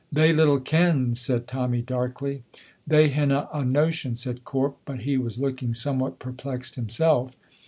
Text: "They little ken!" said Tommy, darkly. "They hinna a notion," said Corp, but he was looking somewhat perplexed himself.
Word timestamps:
"They 0.11 0.33
little 0.33 0.59
ken!" 0.59 1.13
said 1.13 1.45
Tommy, 1.47 1.83
darkly. 1.83 2.41
"They 2.87 3.09
hinna 3.09 3.47
a 3.53 3.63
notion," 3.63 4.15
said 4.15 4.43
Corp, 4.45 4.79
but 4.83 5.01
he 5.01 5.15
was 5.15 5.37
looking 5.37 5.75
somewhat 5.75 6.17
perplexed 6.17 6.73
himself. 6.73 7.35